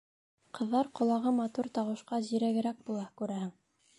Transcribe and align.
Ҡыҙҙар 0.59 0.87
ҡолағы 0.99 1.33
матур 1.41 1.69
тауышҡа 1.77 2.21
зирәгерәк 2.31 2.83
була, 2.91 3.07
күрәһең. 3.23 3.55